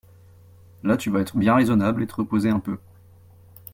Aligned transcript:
Là, 0.81 0.97
tu 0.97 1.11
vas 1.11 1.19
être 1.19 1.37
bien 1.37 1.53
raisonnable 1.53 2.01
et 2.01 2.07
te 2.07 2.15
reposer 2.15 2.49
un 2.49 2.59
peu. 2.59 2.79